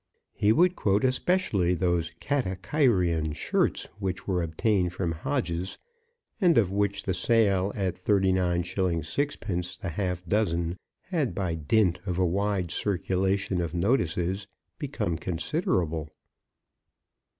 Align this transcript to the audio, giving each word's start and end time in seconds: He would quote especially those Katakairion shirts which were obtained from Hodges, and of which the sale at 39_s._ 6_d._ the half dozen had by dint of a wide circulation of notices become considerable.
He 0.33 0.51
would 0.51 0.75
quote 0.75 1.03
especially 1.03 1.75
those 1.75 2.11
Katakairion 2.19 3.35
shirts 3.35 3.87
which 3.99 4.27
were 4.27 4.41
obtained 4.41 4.93
from 4.93 5.11
Hodges, 5.11 5.77
and 6.41 6.57
of 6.57 6.71
which 6.71 7.03
the 7.03 7.13
sale 7.13 7.71
at 7.75 7.93
39_s._ 8.03 8.65
6_d._ 8.65 9.79
the 9.79 9.89
half 9.89 10.25
dozen 10.25 10.79
had 11.03 11.35
by 11.35 11.53
dint 11.53 11.99
of 12.07 12.17
a 12.17 12.25
wide 12.25 12.71
circulation 12.71 13.61
of 13.61 13.75
notices 13.75 14.47
become 14.79 15.19
considerable. 15.19 16.09